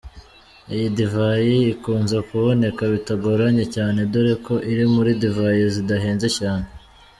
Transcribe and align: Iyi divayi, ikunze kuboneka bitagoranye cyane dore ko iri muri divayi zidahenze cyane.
Iyi 0.73 0.87
divayi, 0.97 1.57
ikunze 1.73 2.17
kuboneka 2.27 2.81
bitagoranye 2.93 3.65
cyane 3.75 3.99
dore 4.11 4.33
ko 4.45 4.53
iri 4.71 4.85
muri 4.93 5.11
divayi 5.21 5.63
zidahenze 5.75 6.27
cyane. 6.39 6.65